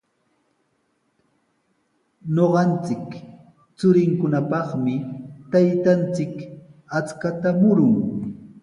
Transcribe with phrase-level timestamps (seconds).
[2.35, 3.07] Ñuqanchik
[3.77, 4.93] churinkunapaqmi
[5.51, 6.35] taytanchik
[6.97, 7.93] achkata murun.